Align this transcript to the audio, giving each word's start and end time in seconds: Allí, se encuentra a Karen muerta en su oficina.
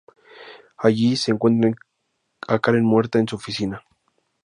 Allí, 0.79 1.15
se 1.15 1.29
encuentra 1.29 1.75
a 2.47 2.57
Karen 2.57 2.83
muerta 2.83 3.19
en 3.19 3.27
su 3.27 3.35
oficina. 3.35 3.83